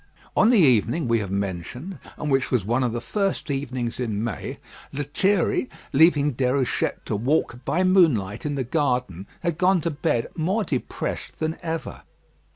[0.35, 4.23] On the evening we have mentioned, and which was one of the first evenings in
[4.23, 4.57] May,
[4.91, 10.63] Lethierry, leaving Déruchette to walk by moonlight in the garden, had gone to bed more
[10.63, 12.01] depressed than ever.